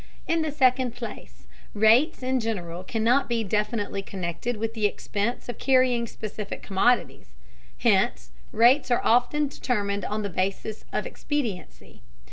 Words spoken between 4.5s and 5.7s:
with the expense of